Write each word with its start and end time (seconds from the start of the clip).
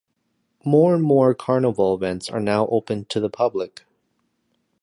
More 0.65 0.95
and 0.95 1.03
more 1.03 1.35
Carnival 1.35 1.93
events 1.93 2.27
are 2.27 2.39
now 2.39 2.65
open 2.69 3.05
to 3.05 3.19
the 3.19 3.29
public. 3.29 3.85